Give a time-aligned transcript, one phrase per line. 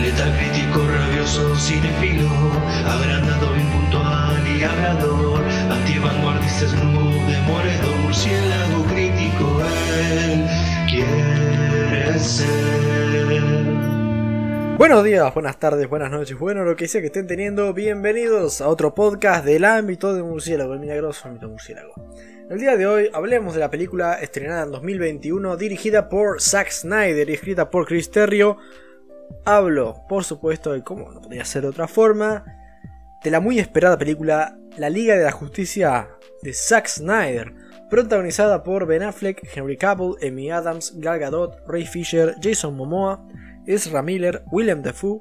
[0.00, 2.28] Letal crítico, rabioso, cinefilo,
[2.86, 9.62] agrandado, impuntual y hablador, antivanguardista, snoop, demoledor, murciélago crítico,
[10.12, 10.46] él
[10.90, 12.74] quiere ser.
[14.76, 18.68] Buenos días, buenas tardes, buenas noches, bueno, lo que sea que estén teniendo, bienvenidos a
[18.68, 21.94] otro podcast del ámbito de murciélago, el milagroso ámbito murciélago.
[22.50, 27.30] El día de hoy hablemos de la película estrenada en 2021, dirigida por Zack Snyder
[27.30, 28.58] y escrita por Chris Terrio.
[29.44, 32.44] Hablo, por supuesto, de cómo no podría ser de otra forma,
[33.22, 36.08] de la muy esperada película La Liga de la Justicia
[36.42, 37.52] de Zack Snyder,
[37.88, 43.26] protagonizada por Ben Affleck, Henry Cavill, Amy Adams, Gal Gadot, Ray Fisher, Jason Momoa,
[43.66, 45.20] Ezra Miller, Willem Dafoe,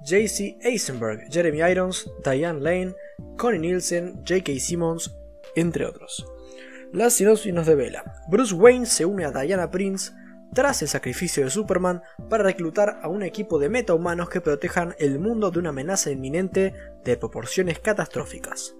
[0.00, 0.58] J.C.
[0.62, 2.94] Eisenberg, Jeremy Irons, Diane Lane,
[3.36, 4.58] Connie Nielsen, J.K.
[4.60, 5.16] Simmons,
[5.56, 6.24] entre otros.
[6.92, 8.04] La sinopsis nos devela.
[8.28, 10.12] Bruce Wayne se une a Diana Prince
[10.56, 15.18] tras el sacrificio de Superman para reclutar a un equipo de metahumanos que protejan el
[15.18, 16.72] mundo de una amenaza inminente
[17.04, 18.74] de proporciones catastróficas.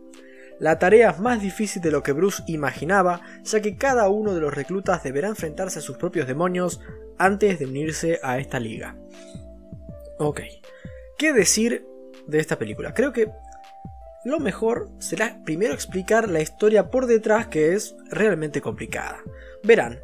[0.58, 4.40] La tarea es más difícil de lo que Bruce imaginaba, ya que cada uno de
[4.40, 6.80] los reclutas deberá enfrentarse a sus propios demonios
[7.18, 8.96] antes de unirse a esta liga.
[10.16, 10.40] Ok,
[11.18, 11.86] ¿qué decir
[12.26, 12.94] de esta película?
[12.94, 13.28] Creo que
[14.24, 19.18] lo mejor será primero explicar la historia por detrás que es realmente complicada.
[19.62, 20.00] Verán,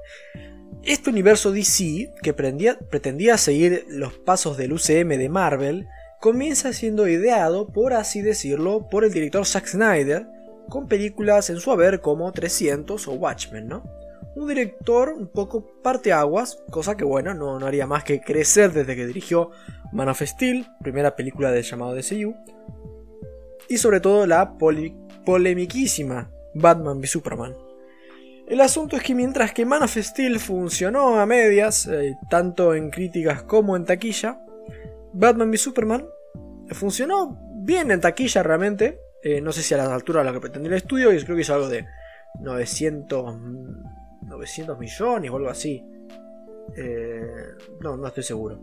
[0.85, 5.87] este universo DC, que pretendía seguir los pasos del UCM de Marvel,
[6.21, 10.27] comienza siendo ideado, por así decirlo, por el director Zack Snyder,
[10.69, 13.83] con películas en su haber como 300 o Watchmen, ¿no?
[14.35, 18.97] Un director un poco parteaguas, cosa que bueno, no, no haría más que crecer desde
[18.97, 19.51] que dirigió
[19.93, 22.35] Man of Steel, primera película del llamado DCU,
[23.69, 24.57] y sobre todo la
[25.25, 27.55] polemiquísima Batman v Superman.
[28.53, 32.91] El asunto es que mientras que Man of Steel funcionó a medias, eh, tanto en
[32.91, 34.45] críticas como en taquilla,
[35.15, 36.05] Batman v Superman
[36.73, 39.01] funcionó bien en taquilla realmente.
[39.23, 41.35] Eh, no sé si a la altura de lo que pretendía el estudio, y creo
[41.35, 41.87] que hizo algo de
[42.41, 43.39] 900,
[44.21, 45.83] 900 millones o algo así.
[46.77, 47.23] Eh,
[47.81, 48.61] no, no estoy seguro.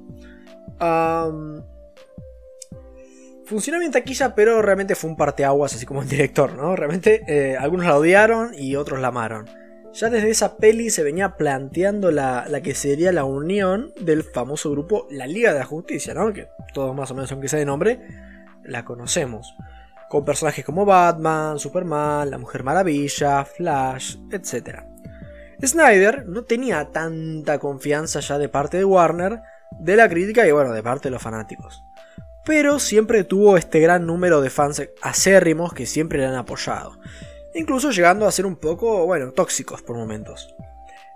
[3.43, 6.75] Funcionó bien taquilla, pero realmente fue un parteaguas, así como el director, ¿no?
[6.75, 9.49] Realmente algunos la odiaron y otros la amaron.
[9.93, 15.07] Ya desde esa peli se venía planteando la, que sería la unión del famoso grupo
[15.09, 16.31] La Liga de la Justicia, ¿no?
[16.31, 17.99] Que todos más o menos, aunque sea de nombre,
[18.63, 19.55] la conocemos.
[20.09, 24.83] Con personajes como Batman, Superman, La Mujer Maravilla, Flash, etc.
[25.63, 29.41] Snyder no tenía tanta confianza ya de parte de Warner,
[29.79, 31.83] de la crítica y bueno, de parte de los fanáticos
[32.49, 36.97] pero siempre tuvo este gran número de fans acérrimos que siempre le han apoyado,
[37.59, 40.55] incluso llegando a ser un poco, bueno, tóxicos por momentos.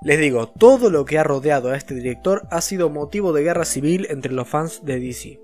[0.02, 3.64] Les digo, todo lo que ha rodeado a este director ha sido motivo de guerra
[3.64, 5.40] civil entre los fans de DC.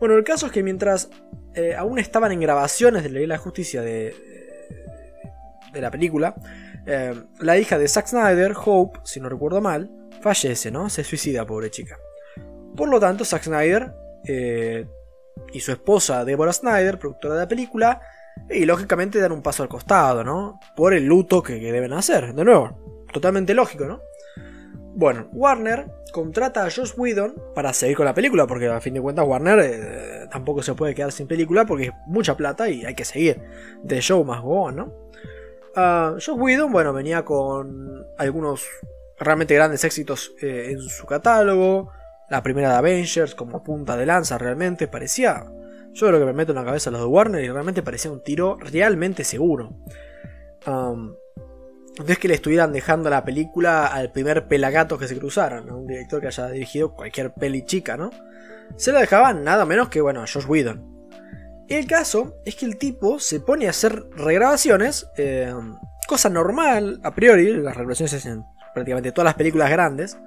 [0.00, 1.10] Bueno, el caso es que mientras
[1.54, 4.16] eh, aún estaban en grabaciones de la Ley de la Justicia de,
[5.72, 6.34] de la película,
[6.86, 9.90] eh, la hija de Zack Snyder, Hope, si no recuerdo mal,
[10.22, 10.88] fallece, ¿no?
[10.88, 11.98] Se suicida, pobre chica.
[12.74, 13.92] Por lo tanto, Zack Snyder
[14.26, 14.86] eh,
[15.52, 18.00] y su esposa Deborah Snyder, productora de la película,
[18.50, 20.60] y lógicamente dan un paso al costado, ¿no?
[20.76, 24.00] Por el luto que, deben hacer, de nuevo, totalmente lógico, ¿no?
[24.96, 29.00] Bueno, Warner contrata a Josh Whedon para seguir con la película, porque a fin de
[29.00, 32.94] cuentas Warner eh, tampoco se puede quedar sin película porque es mucha plata y hay
[32.94, 33.40] que seguir.
[33.84, 34.92] The show más go ¿no?
[35.76, 38.64] Uh, Josh Whedon, bueno, venía con algunos
[39.18, 41.90] realmente grandes éxitos eh, en su catálogo.
[42.30, 45.46] La primera de Avengers como punta de lanza realmente parecía...
[45.94, 48.20] Yo creo que me meto en la cabeza los de Warner y realmente parecía un
[48.20, 49.72] tiro realmente seguro.
[50.66, 51.16] no
[52.08, 55.86] es que le estuvieran dejando la película al primer pelagato que se cruzaron, a un
[55.86, 58.10] director que haya dirigido cualquier peli chica, ¿no?
[58.76, 60.94] Se la dejaban nada menos que, bueno, a Josh Whedon.
[61.68, 65.54] El caso es que el tipo se pone a hacer regrabaciones, eh,
[66.08, 68.42] cosa normal a priori, las regrabaciones se hacen
[68.74, 70.18] prácticamente todas las películas grandes,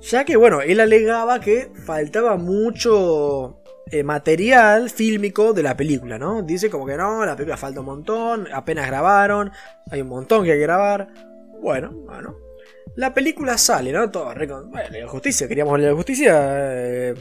[0.00, 6.42] ya que, bueno, él alegaba que faltaba mucho eh, material fílmico de la película, ¿no?
[6.42, 9.50] Dice como que no, la película falta un montón, apenas grabaron,
[9.90, 11.08] hay un montón que hay que grabar.
[11.60, 12.36] Bueno, bueno.
[12.96, 14.10] La película sale, ¿no?
[14.10, 16.36] Todo bueno, justicia, queríamos la justicia.
[16.40, 17.14] Eh,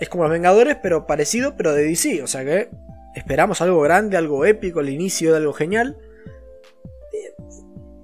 [0.00, 2.22] es como los Vengadores, pero parecido, pero de DC.
[2.22, 2.70] O sea que
[3.14, 5.98] esperamos algo grande, algo épico, el inicio de algo genial.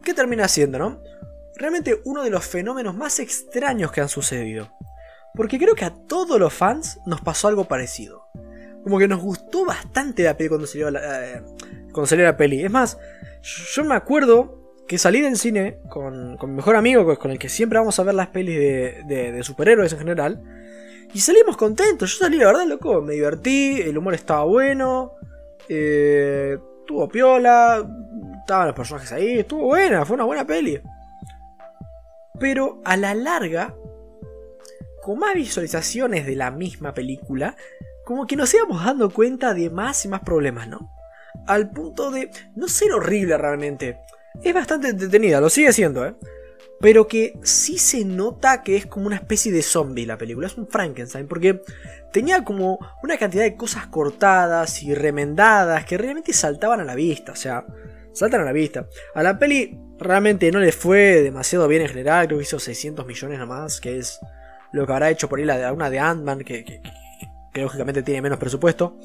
[0.04, 1.00] ¿Qué termina siendo, no?
[1.62, 4.70] realmente uno de los fenómenos más extraños que han sucedido.
[5.34, 8.26] Porque creo que a todos los fans nos pasó algo parecido.
[8.82, 11.42] Como que nos gustó bastante la peli cuando salió la, eh,
[11.92, 12.62] cuando salió la peli.
[12.62, 12.98] Es más,
[13.42, 17.78] yo me acuerdo que salí del cine con, mi mejor amigo, con el que siempre
[17.78, 20.42] vamos a ver las pelis de, superhéroes en general.
[21.14, 22.12] Y salimos contentos.
[22.12, 25.12] Yo salí, la verdad, loco, me divertí, el humor estaba bueno.
[25.68, 27.86] Eh, tuvo piola,
[28.40, 30.80] estaban los personajes ahí, estuvo buena, fue una buena peli.
[32.38, 33.74] Pero a la larga,
[35.02, 37.56] con más visualizaciones de la misma película,
[38.04, 40.90] como que nos íbamos dando cuenta de más y más problemas, ¿no?
[41.46, 43.98] Al punto de no ser horrible realmente.
[44.42, 46.14] Es bastante entretenida, lo sigue siendo, ¿eh?
[46.82, 50.48] Pero que sí se nota que es como una especie de zombie la película.
[50.48, 51.28] Es un Frankenstein.
[51.28, 51.62] Porque
[52.12, 57.30] tenía como una cantidad de cosas cortadas y remendadas que realmente saltaban a la vista.
[57.30, 57.64] O sea,
[58.12, 58.88] saltan a la vista.
[59.14, 62.26] A la peli realmente no le fue demasiado bien en general.
[62.26, 63.80] Creo que hizo 600 millones nomás.
[63.80, 64.18] Que es
[64.72, 66.40] lo que habrá hecho por ahí la una de Ant-Man.
[66.40, 66.80] Que, que,
[67.54, 68.98] lógicamente tiene menos presupuesto.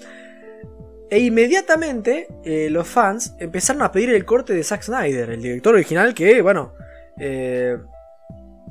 [1.10, 5.74] E inmediatamente eh, los fans empezaron a pedir el corte de Zack Snyder, el director
[5.74, 6.74] original que, bueno,
[7.18, 7.78] eh,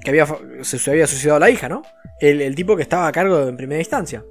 [0.02, 0.26] que había,
[0.62, 1.82] se, había suicidado la hija, ¿no?
[2.20, 4.24] El, tipo que estaba a cargo en primera instancia.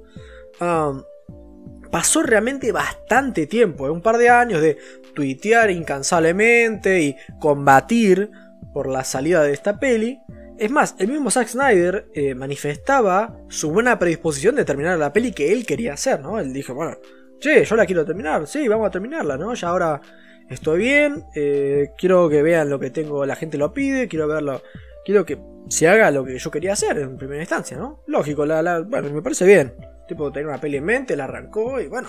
[1.90, 3.90] Pasó realmente bastante tiempo, ¿eh?
[3.90, 4.76] un par de años de
[5.14, 8.30] tuitear incansablemente y combatir
[8.72, 10.20] por la salida de esta peli.
[10.58, 15.32] Es más, el mismo Zack Snyder eh, manifestaba su buena predisposición de terminar la peli
[15.32, 16.38] que él quería hacer, ¿no?
[16.38, 16.96] Él dijo, bueno,
[17.40, 19.52] che, yo la quiero terminar, sí, vamos a terminarla, ¿no?
[19.52, 20.00] Ya ahora
[20.48, 24.62] estoy bien, eh, quiero que vean lo que tengo, la gente lo pide, quiero verlo,
[25.04, 25.38] quiero que
[25.68, 28.02] se haga lo que yo quería hacer en primera instancia, ¿no?
[28.06, 29.74] Lógico, la, bueno, me parece bien.
[30.08, 32.08] Tipo, tener una peli en mente, la arrancó y bueno.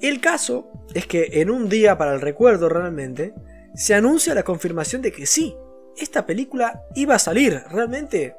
[0.00, 3.34] el caso es que en un día para el recuerdo realmente,
[3.74, 5.56] se anuncia la confirmación de que sí,
[5.96, 7.62] esta película iba a salir.
[7.70, 8.36] Realmente,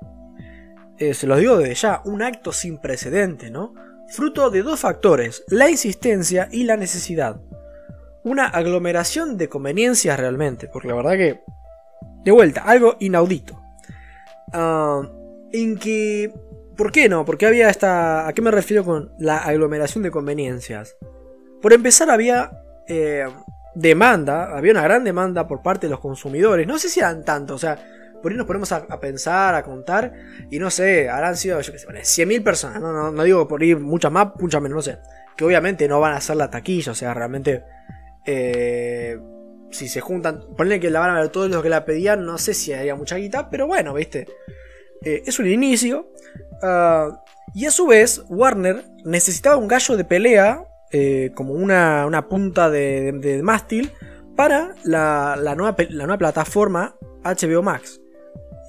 [0.97, 3.73] eh, se lo digo desde ya, un acto sin precedente, ¿no?
[4.09, 7.39] fruto de dos factores, la insistencia y la necesidad.
[8.23, 11.41] Una aglomeración de conveniencias realmente, porque la verdad que,
[12.23, 13.61] de vuelta, algo inaudito.
[14.51, 15.01] Ah,
[15.51, 16.33] en que,
[16.75, 17.23] ¿por qué no?
[17.23, 18.27] Porque había esta...
[18.27, 20.97] ¿A qué me refiero con la aglomeración de conveniencias?
[21.61, 22.51] Por empezar había
[22.87, 23.25] eh,
[23.79, 26.67] demanda, había una gran demanda por parte de los consumidores.
[26.67, 27.77] No sé si eran tanto, o sea,
[28.21, 30.13] por ahí nos ponemos a, pensar, a contar,
[30.49, 33.79] y no sé, habrán sido, yo qué sé, 100.000 personas, no, no, digo por ir
[33.79, 34.99] muchas más, muchas menos, no sé,
[35.37, 37.63] que obviamente no van a hacer la taquilla, o sea, realmente,
[38.25, 39.17] eh,
[39.71, 42.37] si se juntan, ponle que la van a ver todos los que la pedían, no
[42.37, 44.27] sé si haría mucha guita, pero bueno, viste,
[45.05, 46.11] eh, es un inicio,
[46.61, 47.23] ah,
[47.53, 52.69] y a su vez, Warner necesitaba un gallo de pelea, eh, como una, una punta
[52.69, 53.91] de, mástil,
[54.35, 57.99] para la, la, nueva, la nueva plataforma HBO Max.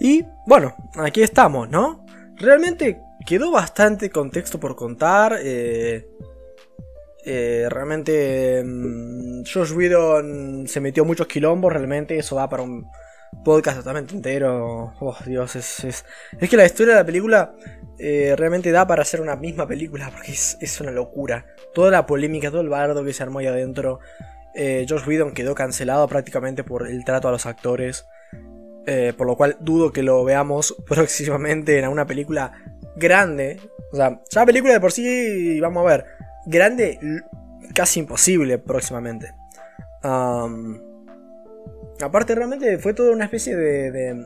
[0.01, 2.05] Y bueno, aquí estamos, ¿no?
[2.37, 5.39] Realmente quedó bastante contexto por contar.
[5.43, 6.09] Eh,
[7.25, 12.87] eh, realmente mm, Josh Whedon se metió muchos quilombos, realmente eso da para un
[13.45, 14.95] podcast totalmente entero.
[15.01, 16.05] Oh, Dios, es, es,
[16.39, 17.55] es que la historia de la película
[18.01, 21.47] eh, realmente da para hacer una misma película, porque es, una locura.
[21.75, 24.01] Toda la polémica, todo el bardo que se armó ahí adentro.
[24.53, 28.05] Josh Whedon quedó cancelado prácticamente por el trato a los actores.
[28.87, 32.53] Eh, por lo cual dudo que lo veamos próximamente en una película
[32.97, 33.61] grande.
[33.93, 36.07] O sea, ya película de por sí, vamos a ver,
[36.47, 36.99] grande,
[37.75, 39.35] casi imposible próximamente.
[42.03, 44.25] aparte, realmente fue toda una especie de,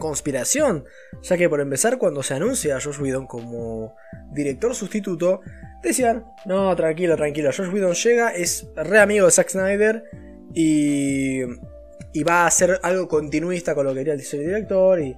[0.00, 0.84] conspiración,
[1.22, 3.94] ya que por empezar, cuando se anuncia a Josh Whedon como
[4.32, 5.42] director sustituto,
[5.84, 10.02] decían: No, tranquilo, tranquilo, Josh Whedon llega, es re amigo de Zack Snyder
[10.52, 11.44] y
[12.12, 15.16] y va a ser algo continuista con lo que quería el director y,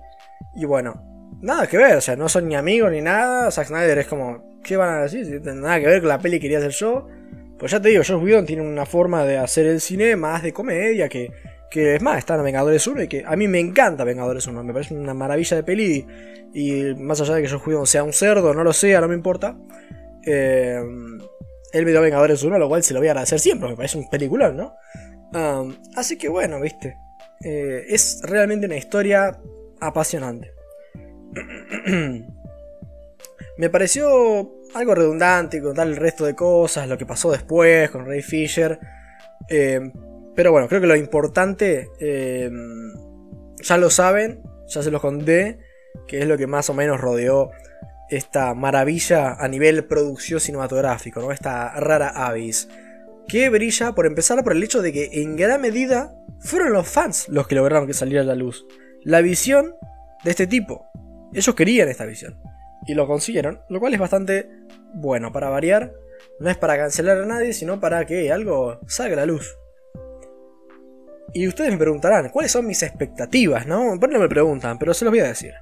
[0.57, 3.99] y bueno, nada que ver, o sea, no son ni amigos ni nada, Zack Snyder
[3.99, 5.41] es como, ¿qué van a decir?
[5.43, 7.09] Nada que ver con la peli que quería hacer yo.
[7.59, 10.53] Pues ya te digo, Josh Whedon tiene una forma de hacer el cine más de
[10.53, 11.33] comedia que,
[11.73, 14.63] que es más, está en Vengadores 1 y que a mí me encanta Vengadores 1,
[14.63, 16.07] me parece una maravilla de peli
[16.53, 19.15] y, más allá de que Josh Whedon sea un cerdo, no lo sea, no me
[19.15, 19.57] importa.
[20.27, 20.79] Eh,
[21.73, 23.97] él me dio Vengadores 1, lo cual se lo voy a agradecer siempre, me parece
[23.97, 24.77] un peliculón, ¿no?
[25.97, 26.95] así que bueno, viste.
[27.43, 29.41] Eh, es realmente una historia
[29.81, 30.53] apasionante.
[33.57, 38.21] Me pareció algo redundante contar el resto de cosas, lo que pasó después con Ray
[38.21, 38.79] Fisher.
[39.49, 39.91] Eh,
[40.35, 42.51] pero bueno, creo que lo importante eh,
[43.63, 45.59] ya lo saben, ya se los conté,
[46.07, 47.51] que es lo que más o menos rodeó
[48.09, 51.33] esta maravilla a nivel producción cinematográfico, ¿no?
[51.33, 52.69] esta rara avis
[53.29, 57.29] que brilla por empezar por el hecho de que en gran medida fueron los fans
[57.29, 58.67] los que lograron que saliera a la luz.
[59.05, 59.75] La visión
[60.25, 60.91] de este tipo.
[61.33, 62.39] Ellos querían esta visión.
[62.87, 64.51] Y lo consiguieron, lo cual es bastante
[64.93, 65.93] bueno para variar.
[66.41, 69.57] No es para cancelar a nadie, sino para que algo salga a la luz.
[71.35, 73.67] Y ustedes me preguntarán, ¿cuáles son mis expectativas?
[73.67, 73.97] ¿No?
[73.97, 75.55] no me preguntan, pero se los voy a decir.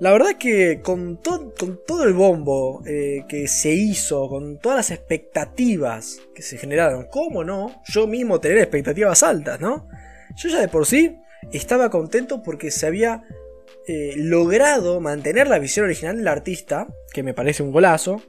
[0.00, 4.90] La verdad que con, con todo el bombo eh, que se hizo, con todas las
[4.90, 7.82] expectativas que se generaron, ¿cómo no?
[7.84, 9.88] Yo mismo tener expectativas altas, ¿no?
[10.36, 11.18] Yo ya de por sí
[11.52, 13.24] estaba contento porque se había
[13.86, 18.22] eh, logrado mantener la visión original del artista, que me parece un golazo.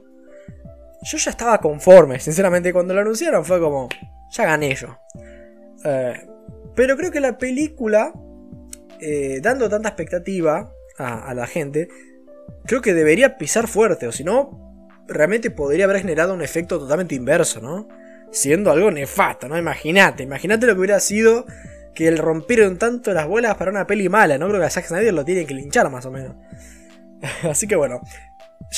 [1.02, 3.88] Yo ya estaba conforme, sinceramente, cuando lo anunciaron fue como,
[4.30, 4.98] ya gané yo.
[5.86, 6.26] Eh,
[6.74, 8.12] pero creo que la película,
[9.42, 11.88] dando tanta expectativa, a, la gente,
[12.66, 17.14] creo que debería pisar fuerte, o si no, realmente podría haber generado un efecto totalmente
[17.14, 17.88] inverso, ¿no?
[18.30, 19.58] Siendo algo nefasto, ¿no?
[19.58, 21.44] Imagínate, imagínate lo que hubiera sido
[21.94, 24.48] que el rompieron tanto las bolas para una peli mala, ¿no?
[24.48, 26.36] Creo que a Zack Snyder lo tienen que linchar más o menos.
[27.42, 28.00] Así que bueno,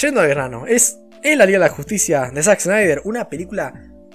[0.00, 3.72] yendo al grano, es, es la de la Justicia de Zack Snyder una película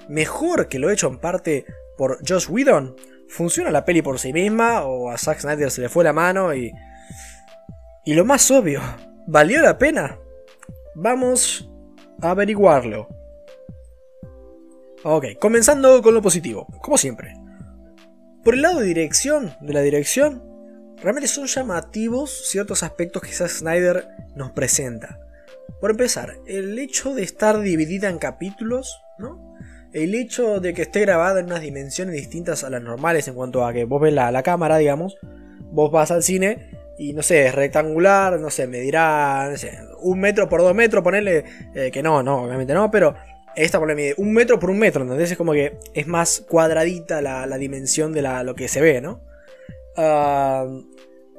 [0.08, 1.64] mejor que lo hecho en parte
[1.96, 2.94] por Josh Whedon.
[3.30, 6.54] ¿Funciona la peli por sí misma o a Zack Snyder se le fue la mano
[6.54, 6.72] y
[8.02, 8.80] y lo más obvio,
[9.26, 10.18] ¿valió la pena?
[10.94, 11.70] Vamos
[12.22, 13.08] a averiguarlo.
[15.04, 17.34] Ok, comenzando con lo positivo, como siempre.
[18.42, 20.42] Por el lado de dirección, de la dirección,
[20.96, 25.20] realmente son llamativos ciertos aspectos que Zack Snyder nos presenta.
[25.78, 29.49] Por empezar, el hecho de estar dividida en capítulos, ¿no?
[29.92, 33.64] El hecho de que esté grabada en unas dimensiones distintas a las normales en cuanto
[33.64, 35.16] a que vos ves la, la cámara, digamos,
[35.72, 36.70] vos vas al cine
[37.00, 41.02] y no sé, es rectangular, no sé, medirá, no sé, un metro por dos metros,
[41.02, 41.44] ponerle,
[41.74, 43.14] eh, que no, no, obviamente no, pero
[43.56, 47.22] esta por mide un metro por un metro, entonces es como que es más cuadradita
[47.22, 49.22] la, dimensión de la, lo que se ve, ¿no?
[49.96, 50.66] Ah,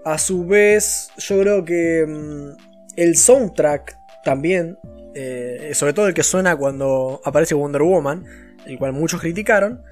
[0.04, 4.80] a su vez, yo creo que mm, el soundtrack también,
[5.14, 8.26] eh, sobre todo el que suena cuando aparece Wonder Woman,
[8.66, 9.84] el cual muchos criticaron,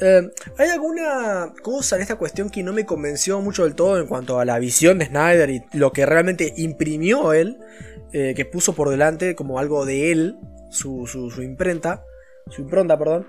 [0.00, 4.06] eh, ¿Hay alguna cosa en esta cuestión que no me convenció mucho del todo en
[4.06, 7.58] cuanto a la visión de Snyder y lo que realmente imprimió él,
[8.12, 10.36] eh, que puso por delante como algo de él,
[10.70, 11.06] su,
[11.42, 12.02] imprenta,
[12.50, 13.28] su impronta, perdón,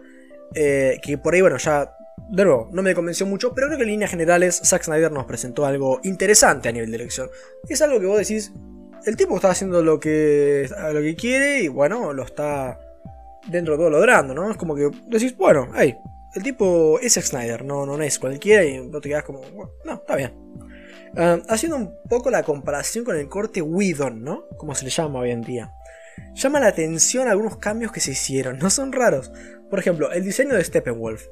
[0.56, 1.96] eh, que por ahí, bueno, ya,
[2.32, 5.26] de nuevo, no me convenció mucho, pero creo que en líneas generales Zack Snyder nos
[5.26, 7.30] presentó algo interesante a nivel de dirección.
[7.70, 8.52] Es algo que vos decís,
[9.06, 12.80] el tipo está haciendo lo que, lo que quiere y bueno, lo está
[13.48, 14.50] dentro de todo logrando, ¿no?
[14.50, 15.96] Es como que decís, bueno, ahí,
[16.34, 19.42] el tipo es Snyder, no, no es cualquiera y no te quedas como,
[19.86, 20.34] no, está bien.
[21.18, 24.46] Ah, haciendo un poco la comparación con el corte Whedon, ¿no?
[24.58, 25.72] Como se le llama hoy en día.
[26.34, 29.32] Llama la atención algunos cambios que se hicieron, no son raros.
[29.70, 31.26] Por ejemplo, el diseño de Steppenwolf.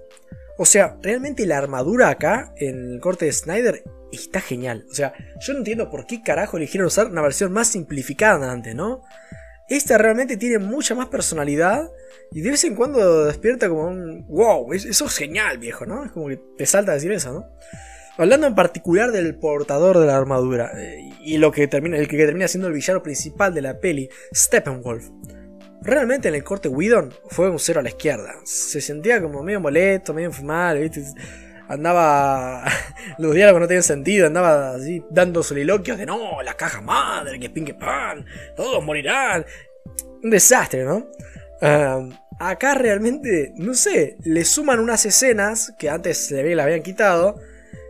[0.58, 4.86] O sea, realmente la armadura acá, en el corte de Snyder, está genial.
[4.90, 8.76] O sea, yo no entiendo por qué carajo eligieron usar una versión más simplificada antes,
[8.76, 9.02] ¿no?
[9.70, 11.90] Esta realmente tiene mucha más personalidad
[12.32, 16.06] y de vez en cuando despierta como un wow, eso es genial, viejo, ¿no?
[16.06, 17.46] Es como que te salta a decir eso, ¿no?
[18.18, 22.18] Hablando en particular del portador de la armadura eh, y lo que termina, el que
[22.18, 25.10] termina siendo el villano principal de la peli, Steppenwolf.
[25.84, 28.36] Realmente en el corte Whedon fue un cero a la izquierda.
[28.46, 31.04] Se sentía como medio molesto, medio fumado, ¿viste?
[31.68, 32.64] Andaba.
[33.18, 37.50] Los diálogos no tenían sentido, andaba así dando soliloquios de no, la caja madre, que
[37.50, 38.26] pin que pan,
[38.56, 39.46] todos morirán.
[40.24, 41.08] Un desastre, ¿no?
[42.40, 47.40] acá realmente, no sé, le suman unas escenas que antes se le habían quitado.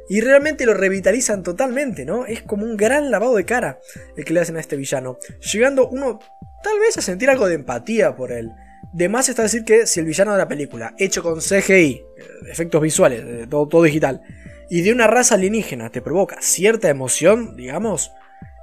[0.09, 2.25] Y realmente lo revitalizan totalmente, ¿no?
[2.25, 3.79] Es como un gran lavado de cara
[4.17, 5.17] el que le hacen a este villano.
[5.39, 6.19] Llegando uno
[6.63, 8.51] tal vez a sentir algo de empatía por él.
[8.91, 12.03] De más está decir que si el villano de la película, hecho con CGI, eh,
[12.49, 14.21] efectos visuales, eh, todo, todo digital,
[14.69, 18.11] y de una raza alienígena te provoca cierta emoción, digamos,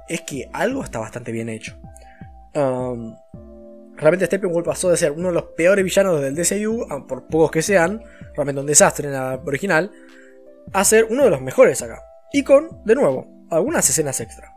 [0.09, 1.77] es que algo está bastante bien hecho.
[2.53, 7.61] realmente Steppenwolf pasó de ser uno de los peores villanos del DCU, por pocos que
[7.61, 8.03] sean,
[8.35, 9.91] realmente un desastre en la original,
[10.73, 12.01] a ser uno de los mejores acá.
[12.33, 14.53] Y con, de nuevo, algunas escenas extra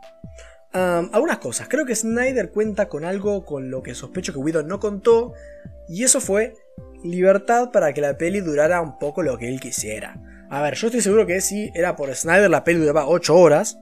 [0.75, 1.67] algunas cosas.
[1.69, 5.33] Creo que Snyder cuenta con algo con lo que sospecho que Widow no contó.
[5.87, 6.53] Y eso fue
[7.03, 10.19] libertad para que la peli durara un poco lo que él quisiera.
[10.49, 13.79] A ver, yo estoy seguro que si era por Snyder la peli duraba 8 horas.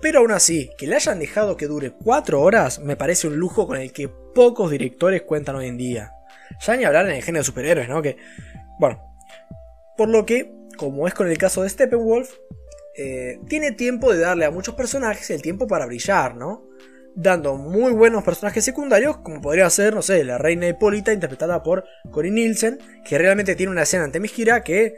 [0.00, 3.68] Pero aún así, que le hayan dejado que dure 4 horas me parece un lujo
[3.68, 6.12] con el que pocos directores cuentan hoy en día.
[6.60, 8.02] Ya ni hablar en el género de superhéroes, ¿no?
[8.02, 8.16] Que,
[8.80, 9.00] bueno,
[9.96, 12.32] por lo que, como es con el caso de Steppenwolf,
[12.96, 16.68] eh, tiene tiempo de darle a muchos personajes el tiempo para brillar, ¿no?
[17.14, 21.84] Dando muy buenos personajes secundarios, como podría ser, no sé, la reina Hipólita, interpretada por
[22.10, 24.94] Corinne Nielsen, que realmente tiene una escena ante Miskira que,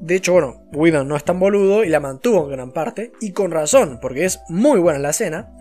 [0.00, 3.32] de hecho, bueno, Whedon no es tan boludo y la mantuvo en gran parte, y
[3.32, 5.52] con razón, porque es muy buena la escena.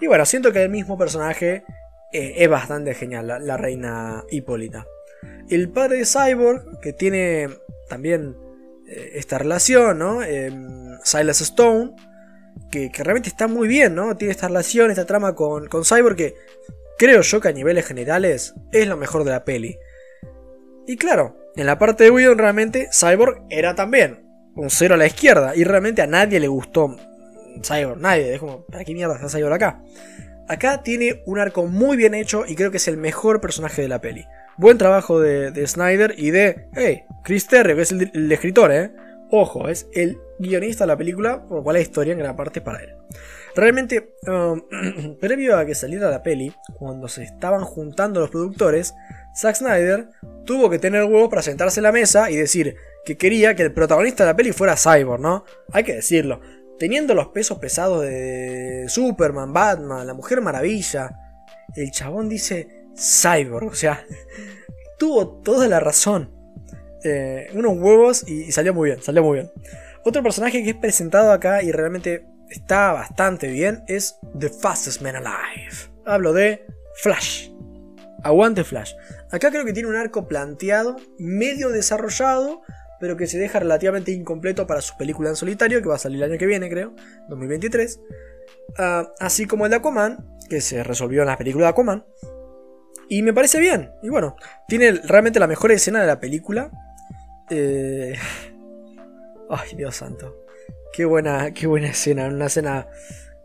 [0.00, 1.64] Y bueno, siento que el mismo personaje
[2.12, 4.86] eh, es bastante genial, la reina Hipólita.
[5.48, 7.48] El padre de Cyborg, que tiene
[7.88, 8.36] también
[8.90, 10.20] esta relación, ¿no?
[11.04, 11.92] Silas Stone,
[12.70, 14.16] que, realmente está muy bien, ¿no?
[14.16, 16.34] Tiene esta relación, esta trama con, con Cyborg que
[16.98, 19.78] creo yo que a niveles generales es lo mejor de la peli.
[20.86, 25.06] Y claro, en la parte de Whedon realmente Cyborg era también un cero a la
[25.06, 26.96] izquierda y realmente a nadie le gustó
[27.62, 29.82] Cyborg, nadie, es como, ¿para qué mierda está Cyborg acá?
[30.50, 33.88] Acá tiene un arco muy bien hecho y creo que es el mejor personaje de
[33.88, 34.26] la peli.
[34.56, 38.90] Buen trabajo de, Snyder y de, hey, Chris Terry, que es el, escritor, ¿eh?
[39.30, 42.60] Ojo, es el guionista de la película, por lo cual la historia en gran parte
[42.60, 42.96] para él.
[43.54, 48.92] Realmente, um, previo a que saliera la peli, cuando se estaban juntando los productores,
[49.36, 50.08] Zack Snyder
[50.46, 53.72] tuvo que tener huevos para sentarse en la mesa y decir que quería que el
[53.72, 55.44] protagonista de la peli fuera Cyborg, ¿no?
[55.72, 56.40] Hay que decirlo
[56.80, 61.14] teniendo los pesos pesados de Superman, Batman, la Mujer Maravilla,
[61.76, 64.02] el chabón dice Cyborg, o sea,
[64.98, 66.34] tuvo toda la razón.
[67.04, 69.52] Eh, unos huevos y, salió muy bien, salió muy bien.
[70.06, 75.16] Otro personaje que es presentado acá y realmente está bastante bien es The Fastest Man
[75.16, 75.76] Alive.
[76.06, 76.64] Hablo de
[77.02, 77.50] Flash.
[78.22, 78.94] Aguante Flash.
[79.30, 82.62] Acá creo que tiene un arco planteado, medio desarrollado,
[83.00, 86.22] pero que se deja relativamente incompleto para su película en solitario, que va a salir
[86.22, 86.94] el año que viene, creo,
[87.28, 88.00] 2023.
[88.78, 92.04] Ah, así como el de Aquaman, que se resolvió en la película de Aquaman.
[93.08, 93.90] Y me parece bien.
[94.02, 94.36] Y bueno,
[94.68, 96.70] tiene realmente la mejor escena de la película.
[97.48, 98.14] Eh,
[99.50, 100.44] ay, Dios santo.
[100.92, 102.26] Qué buena, qué buena escena.
[102.26, 102.86] Una escena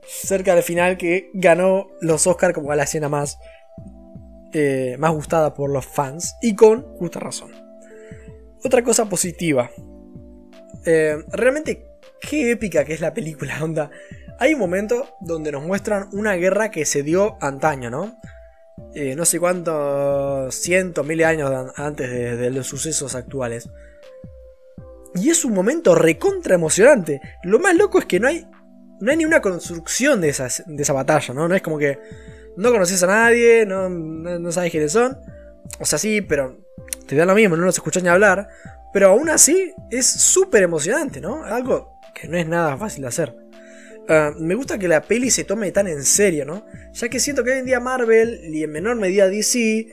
[0.05, 3.39] cerca del final que ganó los Oscars como la escena más,
[4.53, 6.35] eh, más gustada por los fans.
[6.41, 7.64] Y con justa razón.
[8.65, 9.69] Otra cosa positiva.
[10.85, 11.85] Eh, realmente,
[12.19, 13.91] qué épica que es la película, onda.
[14.39, 18.17] Hay un momento donde nos muestran una guerra que se dio antaño, ¿no?
[18.95, 23.69] Eh, no sé cuántos cientos, miles de años antes de, los sucesos actuales.
[25.13, 27.21] Y es un momento recontra emocionante.
[27.43, 28.47] Lo más loco es que no hay,
[28.99, 30.33] no hay ni una construcción de,
[30.65, 31.47] de esa batalla, ¿no?
[31.47, 31.99] No es como que
[32.57, 35.15] no conoces a nadie, no, no, no sabes quiénes son.
[35.79, 36.64] O sea, sí, pero
[37.07, 38.47] te da lo mismo, no los escuchas ni hablar,
[38.93, 41.43] pero aún así es súper emocionante, ¿no?
[41.43, 43.35] Algo que no es nada fácil de hacer.
[44.07, 46.65] Ah, me gusta que la peli se tome tan en serio, ¿no?
[46.93, 49.87] Ya que siento que hoy en día Marvel y en menor medida DC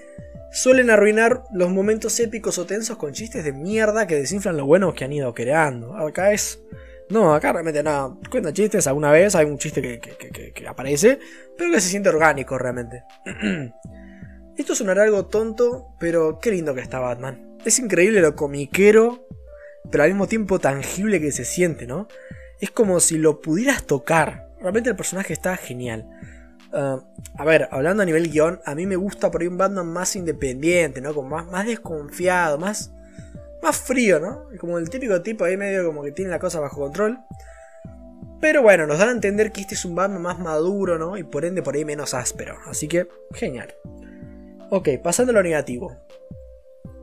[0.51, 4.95] suelen arruinar los momentos épicos o tensos con chistes de mierda que desinflan lo bueno
[4.95, 5.97] que han ido creando.
[5.97, 6.61] Acá es...
[7.09, 8.17] No, acá realmente nada.
[8.31, 11.19] Cuenta chistes alguna vez, hay un chiste que, que aparece,
[11.59, 13.05] pero que se siente orgánico realmente.
[14.57, 17.57] Esto sonará algo tonto, pero qué lindo que está Batman.
[17.65, 19.27] Es increíble lo comiquero,
[19.91, 22.07] pero al mismo tiempo tangible que se siente, ¿no?
[22.61, 24.51] Es como si lo pudieras tocar.
[24.61, 26.09] Realmente el personaje está genial.
[26.73, 27.01] Ah,
[27.37, 30.17] a ver, hablando a nivel guion, a mí me gusta por ahí un Batman más
[30.17, 31.15] independiente, ¿no?
[31.15, 32.93] Como más, más desconfiado, más,
[33.63, 34.49] más frío, ¿no?
[34.59, 37.19] Como el típico tipo ahí medio como que tiene la cosa bajo control.
[38.41, 41.17] Pero bueno, nos dan a entender que este es un Batman más maduro, ¿no?
[41.17, 42.57] Y por ende por ahí menos áspero.
[42.67, 43.75] Así que, genial.
[44.75, 45.99] Ok, pasando a lo negativo.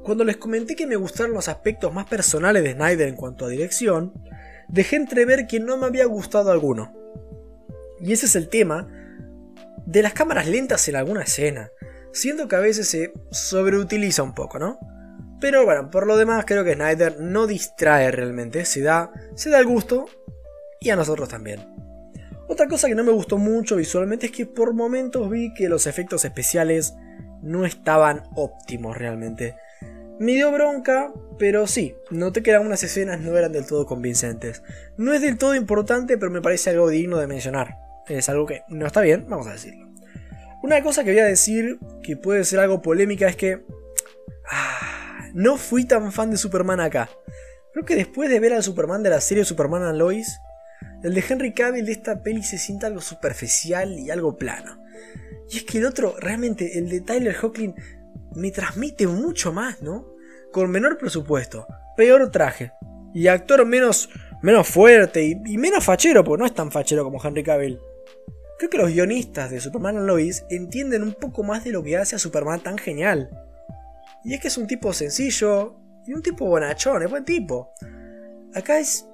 [0.03, 3.49] Cuando les comenté que me gustaron los aspectos más personales de Snyder en cuanto a
[3.49, 4.11] dirección,
[4.67, 6.91] dejé entrever que no me había gustado alguno.
[8.01, 8.87] Y ese es el tema
[9.85, 11.69] de las cámaras lentas en alguna escena.
[12.11, 14.79] Siento que a veces se sobreutiliza un poco, ¿no?
[15.39, 19.59] Pero bueno, por lo demás creo que Snyder no distrae realmente, se da, se da
[19.59, 20.07] el gusto
[20.81, 21.71] y a nosotros también.
[22.47, 25.85] Otra cosa que no me gustó mucho visualmente es que por momentos vi que los
[25.85, 26.95] efectos especiales
[27.41, 29.55] no estaban óptimos realmente.
[30.19, 34.63] Me dio bronca, pero sí, noté que algunas escenas no eran del todo convincentes.
[34.97, 37.77] No es del todo importante, pero me parece algo digno de mencionar.
[38.07, 39.87] Es algo que no está bien, vamos a decirlo.
[40.61, 43.63] Una cosa que voy a decir que puede ser algo polémica es que...
[44.51, 47.09] Ah, no fui tan fan de Superman acá.
[47.71, 50.39] Creo que después de ver al Superman de la serie Superman and Lois,
[51.03, 54.83] el de Henry Cavill de esta peli se siente algo superficial y algo plano.
[55.49, 57.75] Y es que el otro, realmente, el de Tyler Hoechlin
[58.35, 60.13] me transmite mucho más, ¿no?
[60.51, 62.71] Con menor presupuesto, peor traje
[63.13, 64.09] y actor menos,
[64.41, 67.79] menos fuerte y, menos fachero, porque no es tan fachero como Henry Cavill.
[68.57, 71.97] Creo que los guionistas de Superman and Lois entienden un poco más de lo que
[71.97, 73.29] hace a Superman tan genial.
[74.23, 77.73] Y es que es un tipo sencillo y un tipo bonachón, es buen tipo.
[78.53, 79.07] Acá es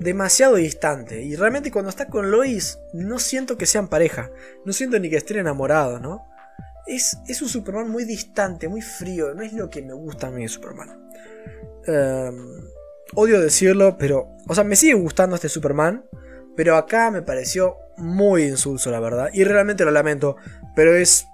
[0.00, 1.22] demasiado distante.
[1.22, 4.30] Y realmente cuando está con Lois, no siento que sean pareja.
[4.64, 6.26] No siento ni que estén enamorados, ¿no?
[6.86, 9.34] Es, es un Superman muy distante, muy frío.
[9.34, 11.10] No es lo que me gusta a mí de Superman.
[11.86, 12.62] Em,
[13.14, 14.36] odio decirlo, pero.
[14.48, 16.04] O sea, me sigue gustando este Superman.
[16.56, 19.28] Pero acá me pareció muy insulso, la verdad.
[19.32, 20.36] Y realmente lo lamento.
[20.74, 21.26] Pero es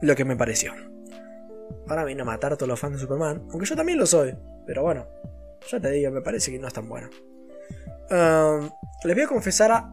[0.00, 0.72] lo que me pareció.
[1.86, 3.46] Ahora vino a matar a todos los fans de Superman.
[3.50, 4.34] Aunque yo también lo soy.
[4.66, 5.06] Pero bueno,
[5.70, 7.10] ya te digo, me parece que no es tan bueno
[8.10, 9.84] les voy a confesar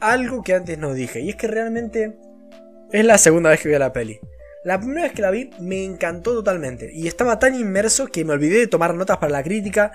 [0.00, 1.20] algo que antes no dije.
[1.20, 2.18] Y es que realmente
[2.92, 4.20] es la segunda vez que vi la peli.
[4.64, 6.90] La primera vez que la vi me encantó totalmente.
[6.92, 9.92] Y estaba tan inmerso que me olvidé de tomar notas para la crítica.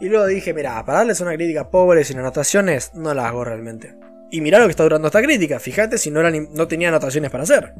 [0.00, 3.96] Y luego dije, mira, para darles una crítica pobre sin anotaciones, no la hago realmente.
[4.30, 5.58] Y mirá lo que está durando esta crítica.
[5.58, 7.74] Fíjate si no, no tenía anotaciones para hacer.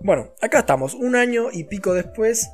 [0.00, 2.50] Bueno, acá estamos, un año y pico después.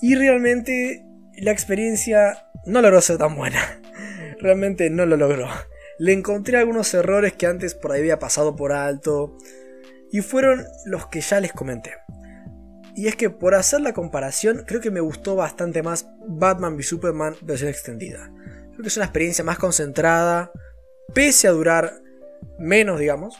[0.00, 1.04] Y realmente
[1.38, 3.80] la experiencia no logró ser tan buena.
[4.40, 5.48] Realmente no lo logró.
[5.98, 9.36] Le encontré algunos errores que antes por ahí había pasado por alto.
[10.12, 11.92] Y fueron los que ya les comenté.
[12.94, 16.82] Y es que por hacer la comparación, creo que me gustó bastante más Batman v
[16.82, 18.30] Superman versión extendida.
[18.70, 20.50] Creo que es una experiencia más concentrada,
[21.12, 22.00] pese a durar
[22.58, 23.36] menos, digamos.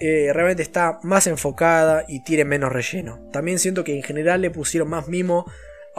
[0.00, 3.28] Eh, realmente está más enfocada y tiene menos relleno.
[3.32, 5.44] También siento que en general le pusieron más mimo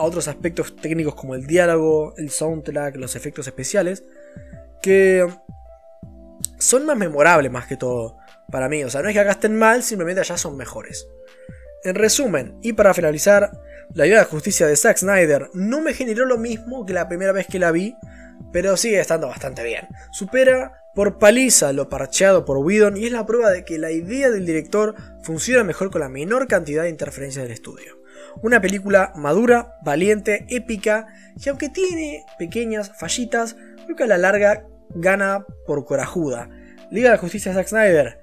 [0.00, 4.02] a otros aspectos técnicos como el diálogo, el soundtrack, los efectos especiales,
[4.80, 5.28] que
[6.58, 8.16] son más memorables más que todo
[8.50, 8.82] para mí.
[8.82, 11.06] O sea, no es que acá estén mal, simplemente allá son mejores.
[11.84, 13.50] En resumen, y para finalizar,
[13.92, 17.32] la idea de justicia de Zack Snyder no me generó lo mismo que la primera
[17.32, 17.94] vez que la vi,
[18.54, 19.86] pero sigue estando bastante bien.
[20.12, 24.30] Supera por paliza lo parcheado por Whedon y es la prueba de que la idea
[24.30, 27.99] del director funciona mejor con la menor cantidad de interferencias del estudio.
[28.42, 31.06] Una película madura, valiente, épica,
[31.36, 36.48] y aunque tiene pequeñas fallitas, creo que a la larga gana por corajuda.
[36.90, 38.20] Liga de Justicia de Zack Snyder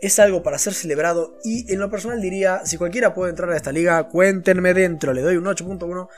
[0.00, 3.56] es algo para ser celebrado y en lo personal diría, si cualquiera puede entrar a
[3.56, 6.08] esta liga, cuéntenme dentro, le doy un 8.1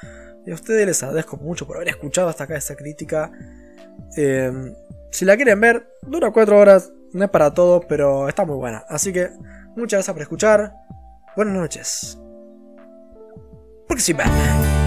[0.47, 3.31] y a ustedes les agradezco mucho por haber escuchado hasta acá esta crítica.
[4.17, 4.75] Em,
[5.11, 8.85] si la quieren ver, dura 4 horas, no es para todos, pero está muy buena.
[8.89, 9.31] Así que
[9.77, 10.73] muchas gracias por escuchar,
[11.37, 12.19] buenas noches.
[13.91, 14.80] Porque si Batman.